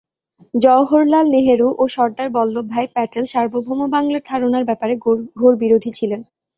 [0.53, 4.93] জওহরলাল নেহরু ও সর্দার বল্লভভাই প্যাটেল সার্বভৌম বাংলার ধারণার ব্যাপারে
[5.37, 6.21] ঘোর বিরোধী ছিলেন।